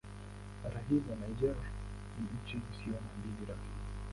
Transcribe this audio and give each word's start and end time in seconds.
Hata 0.61 0.79
hivyo 0.89 1.13
Niger 1.15 1.55
ni 2.19 2.25
nchi 2.43 2.57
isiyo 2.71 2.95
na 3.03 3.11
dini 3.23 3.45
rasmi. 3.49 3.71